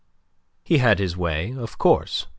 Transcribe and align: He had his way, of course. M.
He 0.63 0.79
had 0.79 0.97
his 0.97 1.15
way, 1.15 1.53
of 1.55 1.77
course. 1.77 2.23
M. 2.23 2.29